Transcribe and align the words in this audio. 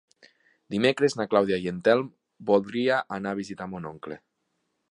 Dimecres 0.75 1.15
na 1.19 1.27
Clàudia 1.33 1.59
i 1.65 1.67
en 1.71 1.83
Telm 1.87 2.09
voldria 2.49 2.97
anar 3.19 3.35
a 3.35 3.39
visitar 3.41 3.69
mon 3.75 3.87
oncle. 3.91 4.19